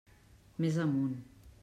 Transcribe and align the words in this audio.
Més 0.65 0.79
amunt. 0.85 1.13